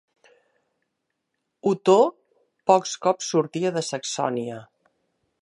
[1.73, 1.97] Otó
[2.73, 4.59] pocs cops sortia de Saxònia.